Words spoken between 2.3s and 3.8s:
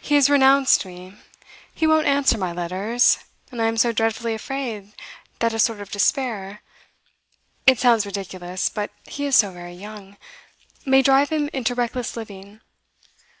my letters; and I am